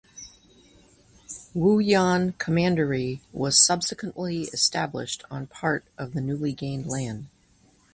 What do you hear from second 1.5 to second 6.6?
Wuyuan Commandery was subsequently established on part of the newly